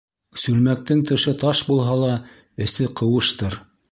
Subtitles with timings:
[0.43, 2.11] Сүлмәктең тышы таш булһа ла,
[2.67, 3.63] эсе ҡыуыштыр.